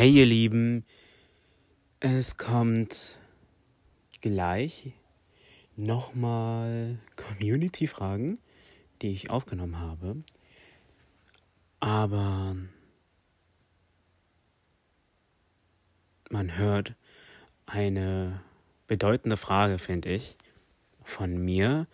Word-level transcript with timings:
Hey 0.00 0.12
ihr 0.12 0.24
Lieben, 0.24 0.86
es 2.00 2.38
kommt 2.38 3.20
gleich 4.22 4.94
nochmal 5.76 6.98
Community-Fragen, 7.16 8.38
die 9.02 9.10
ich 9.10 9.28
aufgenommen 9.28 9.78
habe. 9.78 10.16
Aber 11.80 12.56
man 16.30 16.56
hört 16.56 16.94
eine 17.66 18.40
bedeutende 18.86 19.36
Frage, 19.36 19.78
finde 19.78 20.08
ich, 20.08 20.38
von 21.02 21.36
mir. 21.36 21.86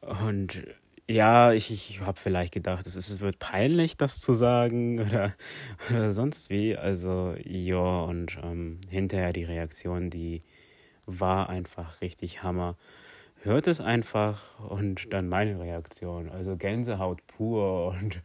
Und 0.00 0.62
ja, 1.08 1.52
ich, 1.52 1.70
ich 1.70 2.00
habe 2.00 2.18
vielleicht 2.18 2.54
gedacht, 2.54 2.86
es, 2.86 2.96
ist, 2.96 3.10
es 3.10 3.20
wird 3.20 3.38
peinlich, 3.38 3.96
das 3.96 4.20
zu 4.20 4.32
sagen 4.34 5.00
oder, 5.06 5.34
oder 5.90 6.12
sonst 6.12 6.50
wie. 6.50 6.76
Also, 6.76 7.34
ja, 7.44 8.02
und 8.02 8.38
ähm, 8.42 8.80
hinterher 8.88 9.32
die 9.32 9.44
Reaktion, 9.44 10.10
die 10.10 10.42
war 11.06 11.48
einfach 11.48 12.00
richtig 12.00 12.42
Hammer. 12.42 12.76
Hört 13.42 13.66
es 13.66 13.80
einfach 13.80 14.60
und 14.60 15.12
dann 15.12 15.28
meine 15.28 15.58
Reaktion. 15.58 16.30
Also 16.30 16.56
Gänsehaut 16.56 17.26
pur 17.26 17.88
und 17.88 18.22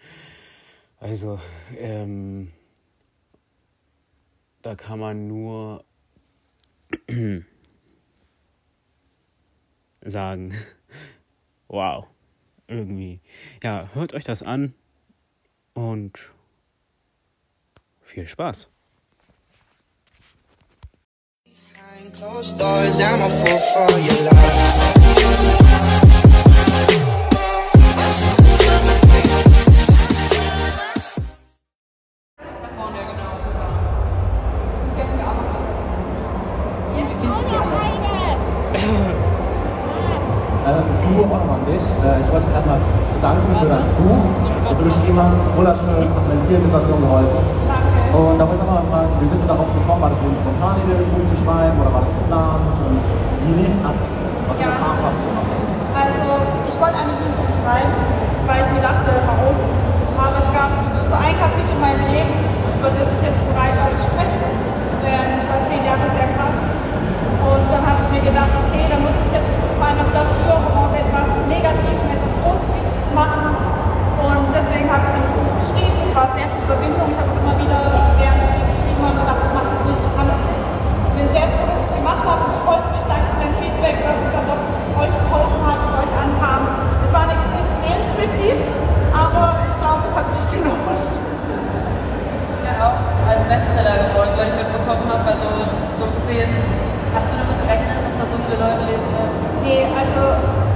also 1.00 1.40
ähm, 1.78 2.52
da 4.62 4.76
kann 4.76 5.00
man 5.00 5.28
nur 5.28 5.84
sagen, 10.02 10.54
wow 11.68 12.08
irgendwie. 12.68 13.20
Ja, 13.64 13.90
hört 13.94 14.14
euch 14.14 14.24
das 14.24 14.44
an 14.44 14.74
und 15.74 16.32
viel 18.02 18.28
Spaß. 18.28 18.70
Closed 22.14 22.58
doors, 22.58 23.00
I'm 23.00 23.22
a 23.22 23.30
fool 23.30 23.60
for 23.60 24.00
your 24.00 24.24
love. 24.24 25.57
Wunderschön, 45.58 46.08
hat 46.14 46.24
mir 46.30 46.38
in 46.38 46.46
vielen 46.48 46.64
Situationen 46.64 47.02
geholfen. 47.02 47.42
Und 48.14 48.36
da 48.40 48.44
wollte 48.48 48.62
ich 48.62 48.64
auch 48.64 48.78
mal 48.78 48.88
fragen, 48.88 49.12
wie 49.20 49.28
bist 49.28 49.44
du 49.44 49.48
darauf 49.52 49.68
gekommen? 49.74 50.00
War 50.00 50.12
das 50.14 50.20
so 50.22 50.32
eine 50.32 50.40
spontane 50.40 50.80
Idee, 50.86 50.96
das 51.02 51.10
Buch 51.12 51.26
zu 51.28 51.38
schreiben 51.44 51.76
oder 51.82 51.92
war 51.92 52.02
das 52.08 52.14
geplant? 52.16 52.64
Und 52.88 52.98
wie 53.44 53.54
lief 53.58 53.74
es 53.74 53.82
ab? 53.84 53.98
Was 54.48 54.56
für 54.56 54.64
ja. 54.64 54.72
Erfahrungen 54.72 55.04
hast 55.04 55.18
du 55.18 55.24
gemacht? 55.28 55.52
Also, 55.98 56.28
ich 56.72 56.78
wollte 56.78 56.96
eigentlich 56.98 57.20
nie 57.20 57.30
ein 57.34 57.38
Buch 57.42 57.52
schreiben, 57.52 57.94
weil 58.48 58.60
ich 58.64 58.70
mir 58.72 58.84
dachte, 58.86 59.10
warum? 59.28 59.56
Aber 60.18 60.38
es 60.40 60.50
gab 60.56 60.72
so 60.72 61.16
ein 61.20 61.36
Kapitel 61.36 61.68
in 61.74 61.82
meinem 61.84 62.04
Leben, 62.08 62.34
über 62.80 62.90
das 62.96 63.08
ich 63.12 63.22
jetzt 63.28 63.42
bereit 63.44 63.76
war 63.76 63.92
zu 63.92 64.02
sprechen. 64.08 64.40
Denn 65.04 65.28
ich 65.42 65.48
war 65.52 65.60
zehn 65.68 65.84
Jahre 65.84 66.08
sehr 66.16 66.30
krank. 66.32 66.58
Und 67.44 67.64
dann 67.70 67.84
habe 67.84 68.00
ich 68.08 68.10
mir 68.14 68.24
gedacht, 68.24 68.54
okay, 68.66 68.88
dann 68.88 69.04
nutze 69.04 69.24
ich 69.28 69.34
jetzt 69.36 69.52
das 69.52 69.58
Buch 69.62 69.82
einfach 69.84 70.10
dafür, 70.16 70.52
um 70.64 70.74
aus 70.80 70.94
etwas 70.96 71.28
Negatives 71.52 72.02
etwas 72.08 72.34
Positives 72.40 72.96
zu 73.04 73.12
machen. 73.12 73.68
Und 74.18 74.50
deswegen 74.50 74.90
habe 74.90 75.04
ich 75.06 75.12
dann 75.14 75.24
das 75.28 75.34
Buch 75.38 75.54
geschrieben. 75.62 75.98
Es 76.08 76.16
war 76.16 76.28
sehr 76.34 76.50
viel 76.50 76.57
Überwindung. 76.68 77.08
Ich 77.08 77.16
habe 77.16 77.32
immer 77.32 77.56
wieder 77.64 77.80
gerne 78.20 78.44
viel 78.52 78.68
geschrieben 78.68 79.00
und 79.00 79.16
gedacht, 79.16 79.40
ich 79.40 79.54
mache 79.56 79.72
das 79.72 79.82
nicht, 79.88 80.04
ich 80.04 80.14
kann 80.20 80.28
das 80.28 80.42
nicht. 80.44 80.64
Ich 81.08 81.16
bin 81.16 81.28
sehr 81.32 81.48
froh, 81.48 81.64
dass 81.64 81.80
ich 81.80 81.88
es 81.88 81.94
gemacht 81.96 82.24
habe. 82.28 82.44
Es 82.44 82.56
freut 82.68 82.86
mich. 82.92 83.06
Danke 83.08 83.28
für 83.32 83.40
dein 83.40 83.56
Feedback, 83.56 83.96
dass 84.04 84.20
es 84.20 84.30
dann 84.36 84.46
doch 84.52 84.60
euch 85.00 85.16
geholfen 85.16 85.62
hat 85.64 85.80
und 85.80 85.94
euch 85.96 86.12
ankam. 86.12 86.62
Es 87.08 87.12
war 87.16 87.24
ein 87.24 87.32
extremes 87.40 87.72
Seelenstriptease, 87.80 88.68
aber 89.16 89.64
ich 89.64 89.76
glaube, 89.80 90.12
es 90.12 90.14
hat 90.20 90.28
sich 90.28 90.44
gelohnt. 90.52 90.92
Ist 90.92 92.64
ja 92.68 92.74
auch 92.84 93.00
ein 93.00 93.42
Bestseller 93.48 94.12
geworden, 94.12 94.36
weil 94.36 94.52
ich 94.52 94.60
mitbekommen 94.60 95.08
habe. 95.08 95.24
Also 95.24 95.48
so 95.72 96.06
gesehen, 96.20 96.52
hast 97.16 97.32
du 97.32 97.48
damit 97.48 97.64
gerechnet, 97.64 97.96
dass 98.12 98.20
das 98.20 98.28
so 98.28 98.38
viele 98.44 98.60
Leute 98.60 98.84
lesen 98.92 99.08
werden? 99.16 99.40
Nee, 99.64 99.88
also 99.88 100.67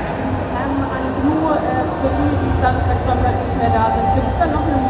Ähm, 0.00 0.76
nur 1.24 1.52
äh, 1.56 1.84
für 2.00 2.10
die, 2.16 2.32
die 2.42 2.54
Samstag, 2.62 2.96
Sonntag 3.06 3.34
nicht 3.40 3.56
mehr 3.58 3.70
da 3.70 3.92
sind, 3.94 4.08
gibt 4.14 4.28
es 4.28 4.38
dann 4.38 4.52
noch 4.52 4.64
eine 4.64 4.89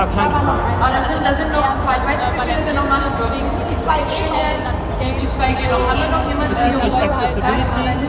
Paar 0.00 0.08
kleine 0.16 0.32
Fragen. 0.32 0.64
Oh, 0.80 0.88
da 0.88 1.00
sind, 1.04 1.20
da 1.20 1.32
sind 1.36 1.52
noch 1.52 1.60
ein 1.60 1.76
paar. 1.84 2.00
Ich 2.00 2.06
weiß 2.08 2.16
nicht, 2.24 2.32
wie 2.32 2.48
viele 2.48 2.64
wir 2.72 2.76
noch 2.80 2.88
machen 2.88 3.12
dürfen. 3.12 3.36
Die 3.68 3.76
zwei 3.84 4.00
gehen 4.08 4.32
noch. 4.32 4.72
Die 4.96 5.28
zwei 5.36 5.52
gehen 5.52 5.68
noch. 5.68 5.84
Haben 5.92 6.00
wir 6.00 6.08
noch 6.08 6.24
jemanden? 6.24 6.56
Bezüglich 6.56 6.96
Accessibility 7.04 8.08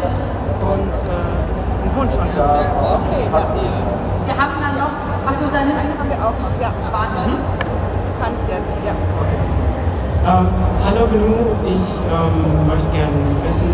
und 0.71 0.95
äh, 1.03 1.19
einen 1.19 1.91
Wunsch 1.91 2.15
an 2.15 2.31
Okay. 2.31 3.27
Wir 3.27 4.35
haben 4.39 4.55
dann 4.63 4.75
noch. 4.79 4.95
Achso, 5.27 5.51
da 5.51 5.67
hinten 5.67 5.91
Haben 5.99 6.07
wir 6.07 6.21
auch 6.23 6.37
noch. 6.39 6.55
Ja, 6.63 6.71
Warte. 6.95 7.27
du 7.27 8.11
kannst 8.23 8.47
jetzt. 8.47 8.75
Ja. 8.87 8.95
Ähm, 8.95 10.47
hallo 10.87 11.11
Gnu, 11.11 11.59
ich 11.67 11.87
ähm, 12.07 12.71
möchte 12.71 12.87
gerne 12.95 13.19
wissen, 13.43 13.67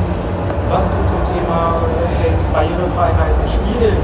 was 0.74 0.90
du 0.90 0.98
zum 1.06 1.22
Thema 1.38 1.86
hältst, 2.18 2.50
Barrierefreiheit 2.52 3.36
in 3.46 3.50
Spielen. 3.52 3.98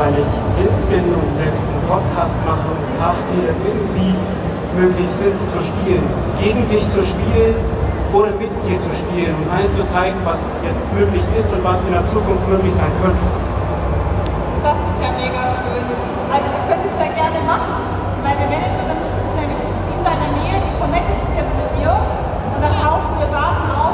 Weil 0.00 0.16
ich 0.16 0.32
blind 0.56 0.80
bin 0.88 1.12
und 1.12 1.28
selbst 1.28 1.60
einen 1.60 1.84
Podcast 1.84 2.40
mache 2.48 2.64
und 2.72 2.80
ein 2.80 2.96
paar 2.96 3.12
Spiele 3.12 3.52
irgendwie 3.52 4.16
möglich 4.72 5.12
sind 5.12 5.36
zu 5.36 5.60
spielen, 5.60 6.08
gegen 6.40 6.64
dich 6.72 6.88
zu 6.88 7.04
spielen 7.04 7.52
oder 8.08 8.32
mit 8.40 8.48
dir 8.48 8.80
zu 8.80 8.88
spielen 8.96 9.36
und 9.36 9.52
allen 9.52 9.68
zu 9.68 9.84
zeigen, 9.84 10.16
was 10.24 10.56
jetzt 10.64 10.88
möglich 10.96 11.20
ist 11.36 11.52
und 11.52 11.60
was 11.68 11.84
in 11.84 11.92
der 11.92 12.00
Zukunft 12.08 12.48
möglich 12.48 12.72
sein 12.72 12.88
könnte. 13.04 13.20
Das 14.64 14.80
ist 14.80 14.98
ja 15.04 15.12
mega 15.20 15.52
schön. 15.52 15.84
Also 16.32 16.48
wir 16.48 16.62
können 16.64 16.84
das 16.88 16.96
ja 16.96 17.08
gerne 17.12 17.40
machen. 17.44 17.76
Meine 18.24 18.44
Managerin 18.48 19.04
ist 19.04 19.34
nämlich 19.36 19.60
in 19.60 20.00
deiner 20.00 20.32
Nähe, 20.32 20.64
die 20.64 20.74
connectet 20.80 21.18
sich 21.28 21.44
jetzt 21.44 21.52
mit 21.52 21.68
dir 21.76 21.92
und 21.92 22.60
dann 22.64 22.72
tauschen 22.72 23.20
wir 23.20 23.28
Daten 23.28 23.68
aus 23.68 23.89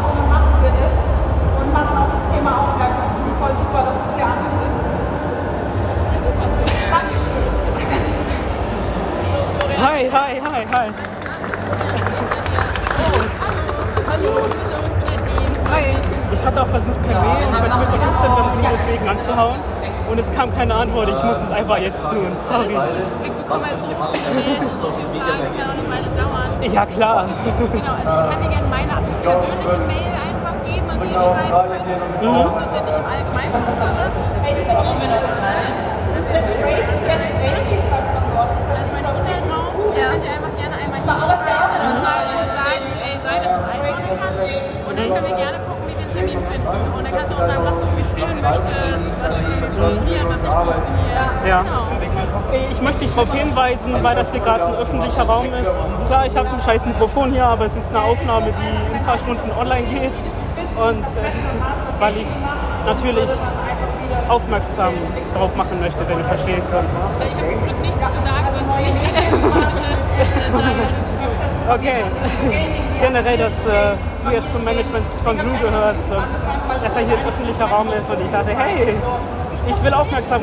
auch 16.67 16.71
versucht 16.71 17.01
per 17.03 17.21
Mail 17.21 17.47
über 17.49 17.69
Twitter, 17.71 18.03
Instagram 18.03 18.51
deswegen 18.73 19.09
anzuhauen 19.09 19.61
und 20.11 20.19
es 20.19 20.31
kam 20.33 20.55
keine 20.55 20.75
Antwort. 20.75 21.09
Ich 21.09 21.23
muss 21.23 21.37
es 21.39 21.51
einfach 21.51 21.79
jetzt 21.79 22.03
tun. 22.09 22.27
Sorry. 22.35 22.69
Wir 22.69 23.33
bekommen 23.33 23.65
halt 23.65 23.81
so 23.81 23.89
viele 23.89 23.99
Mails, 24.35 24.81
so 24.81 24.91
viele 24.91 25.09
Fragen, 25.23 25.43
es 25.47 25.53
kann 25.57 25.67
auch 25.71 25.79
eine 25.79 25.87
Weile 25.91 26.11
dauern. 26.17 26.51
Ja 26.73 26.87
klar. 26.87 27.27
Genau, 27.73 27.95
also 27.95 28.11
ich 28.11 28.31
kann 28.31 28.43
dir 28.43 28.51
gerne 28.51 28.69
meine 28.69 28.93
persönliche 29.23 29.79
Mail 29.87 30.11
einfach 30.27 30.57
geben, 30.67 30.87
an 30.91 30.99
die 31.01 31.07
ich 31.07 31.21
schreiben 31.21 31.71
könnte. 31.71 31.95
Das 32.61 32.73
hätte 32.73 32.91
ich 32.91 32.97
im 32.97 33.07
Allgemeinen. 33.07 33.53
Hey, 34.43 34.53
das 34.59 34.67
war 34.69 34.75
Wollen 34.85 35.01
Ja. 51.47 51.65
Ich 52.71 52.81
möchte 52.81 53.01
dich 53.05 53.15
darauf 53.15 53.33
hinweisen, 53.33 54.03
weil 54.03 54.17
das 54.17 54.31
hier 54.33 54.41
gerade 54.41 54.67
ein 54.67 54.75
öffentlicher 54.75 55.23
Raum 55.23 55.47
ist. 55.47 55.71
Klar, 56.07 56.27
ich 56.27 56.37
habe 56.37 56.49
ein 56.49 56.61
scheiß 56.61 56.87
Mikrofon 56.87 57.33
hier, 57.33 57.45
aber 57.45 57.67
es 57.67 57.77
ist 57.77 57.89
eine 57.91 58.03
Aufnahme, 58.03 58.47
die 58.47 58.91
in 58.91 58.99
ein 58.99 59.05
paar 59.05 59.19
Stunden 59.19 59.51
online 59.59 59.87
geht. 59.87 60.15
Und 60.77 61.03
äh, 61.03 62.01
weil 62.01 62.17
ich 62.19 62.29
natürlich 62.85 63.29
aufmerksam 64.29 64.95
drauf 65.35 65.55
machen 65.57 65.81
möchte, 65.81 66.09
wenn 66.09 66.19
du 66.19 66.25
verstehst. 66.25 66.69
Und 66.75 66.85
Ich 66.89 67.35
habe 67.35 67.53
zum 67.53 67.63
Glück 67.65 67.81
nichts 67.81 67.97
gesagt, 67.97 68.53
was 68.53 68.81
ich 68.81 68.87
nicht 68.87 69.31
sagen. 69.31 69.97
Okay, 71.69 72.05
generell, 73.01 73.37
dass 73.39 73.67
äh, 73.67 73.97
du 74.25 74.31
jetzt 74.31 74.53
zum 74.53 74.63
Management 74.63 75.11
von 75.11 75.37
Blue 75.37 75.59
gehörst 75.59 76.09
und 76.09 76.85
dass 76.85 76.95
er 76.95 77.03
hier 77.03 77.19
ein 77.19 77.27
öffentlicher 77.27 77.65
Raum 77.65 77.89
ist 77.89 78.09
und 78.09 78.21
ich 78.25 78.31
dachte, 78.31 78.57
hey, 78.57 78.95
ich 79.67 79.83
will 79.83 79.95
aufmerksam 79.95 80.43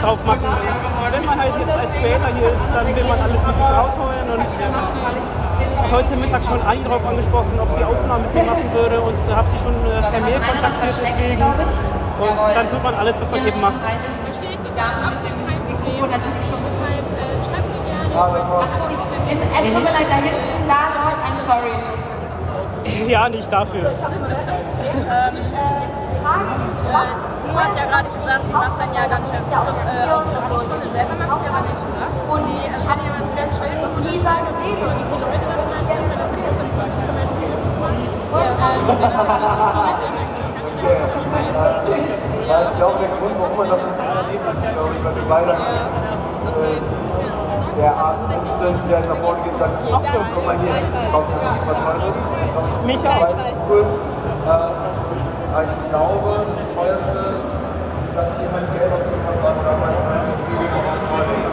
drauf 0.00 0.24
machen. 0.24 0.46
Und 0.46 1.12
wenn 1.12 1.24
man 1.24 1.40
halt 1.40 1.54
jetzt 1.58 1.76
als 1.76 1.90
Creator 1.92 2.28
hier 2.36 2.48
ist, 2.48 2.74
dann 2.74 2.86
will 2.86 3.04
man 3.04 3.20
alles 3.20 3.42
Mögliche 3.42 3.72
rausholen 3.72 4.30
und 4.30 4.40
heute 5.92 6.16
Mittag 6.16 6.42
schon 6.44 6.62
einen 6.62 6.84
drauf 6.84 7.04
angesprochen, 7.04 7.58
ob 7.60 7.70
sie 7.76 7.84
Aufnahmen 7.84 8.24
mit 8.24 8.34
mir 8.34 8.44
machen 8.44 8.72
würde 8.72 8.98
und 9.00 9.18
äh, 9.28 9.34
habe 9.34 9.48
sie 9.50 9.58
schon 9.58 9.74
äh, 9.84 10.00
per 10.00 10.20
Mail 10.20 10.40
kontaktiert 10.40 11.02
deswegen. 11.04 11.42
Und 11.42 12.54
dann 12.54 12.70
tut 12.70 12.82
man 12.82 12.94
alles, 12.94 13.20
was 13.20 13.30
man 13.30 13.46
eben 13.46 13.60
macht. 13.60 13.74
Verstehe 14.24 14.50
ich 14.50 14.56
total, 14.56 15.04
absolut 15.12 15.46
kein 15.46 15.60
Problem. 15.60 16.02
Deshalb 16.02 16.24
äh, 17.18 17.44
schreibt 17.44 17.68
mir 17.68 17.82
gerne. 17.84 18.14
Achso, 18.14 18.84
es, 19.30 19.38
es 19.38 19.74
tut 19.74 19.84
mir 19.84 19.92
leid, 19.92 20.08
da 20.08 20.14
hinten, 20.16 20.68
da, 20.68 20.80
dort, 20.96 21.18
I'm 21.26 21.38
sorry. 21.38 21.76
Ja, 23.08 23.28
nicht 23.28 23.52
dafür. 23.52 23.92
Du 26.32 27.58
hast 27.58 27.76
ja 27.76 27.84
gerade 27.84 28.08
gesagt, 28.08 28.42
die 28.48 28.52
macht 28.52 28.80
dann 28.80 28.94
ja 28.94 29.06
ganz 29.06 29.28
schön 29.28 29.42
das 29.52 29.80
äh, 29.84 30.08
aus 30.08 30.24
Stunde 30.48 30.88
selber 30.88 31.14
macht 31.20 31.44
sie 31.44 31.48
aber 31.52 31.60
nicht, 31.68 31.82
oder? 31.84 32.08
Und 32.32 32.42
die 32.48 32.64
äh, 32.64 32.72
hat 32.88 32.98
ja 33.04 33.12
was 33.12 33.28
ganz 33.36 33.52
Schönes 33.52 33.84
und 33.84 34.00
nie 34.00 34.16
da 34.24 34.40
gesehen 34.48 34.80
und 34.80 34.96
viele 35.12 35.28
Leute 35.28 35.44
das 35.44 35.64
machen, 35.68 35.92
wenn 35.92 36.16
das 36.16 36.32
hier 36.32 36.48
Podcast 36.56 37.04
kann 37.04 37.12
man 37.12 37.28
ja 37.28 37.56
nicht 37.60 37.76
machen. 37.76 38.02
Ja, 42.48 42.62
ich 42.62 42.72
glaube, 42.74 42.98
der 42.98 43.08
Grund, 43.08 43.36
warum 43.38 43.56
man 43.56 43.68
das 43.68 43.82
nicht 43.84 43.96
so 43.96 44.02
sieht, 44.28 44.40
ist, 44.40 44.72
glaube 44.72 44.92
ich, 44.96 45.04
weil 45.04 45.14
wir 45.16 45.26
beide 45.28 45.52
Okay. 46.42 46.80
der 47.78 47.94
Art 47.94 48.16
sind, 48.28 48.90
der 48.90 48.98
jetzt 48.98 49.08
davor 49.10 49.36
und 49.36 49.58
sagt, 49.58 49.78
ach 49.92 50.04
so, 50.12 50.18
guck 50.34 50.44
mal 50.46 50.58
hier, 50.58 50.74
nicht 50.74 51.68
was 51.68 51.78
Tolles. 51.78 52.16
Mich 52.84 53.08
auch. 53.08 53.34
Cool. 53.68 53.84
Äh, 54.44 54.81
aber 55.52 55.64
ich 55.64 55.90
glaube, 55.90 56.46
das 56.48 56.74
teuerste, 56.74 57.34
dass 58.14 58.30
ich 58.30 58.42
jemals 58.42 58.72
Geld 58.72 58.92
ausgegeben 58.92 59.24
habe, 59.26 59.42
war 59.42 59.64
damals 59.64 60.00
ein 60.00 60.32
Flügel 60.46 60.68
Australien. 60.92 61.52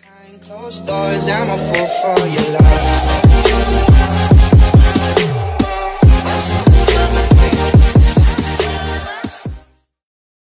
Behind 0.00 0.42
closed 0.42 0.86
doors, 0.86 1.28
I'm 1.28 1.50
a 1.50 1.58
fool 1.58 1.86
for 1.86 2.26
your 2.26 2.52
love. 2.52 3.43